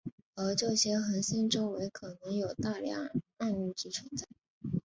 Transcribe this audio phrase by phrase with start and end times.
[0.33, 4.25] 而这些恒星周围可能有大量暗物质存在。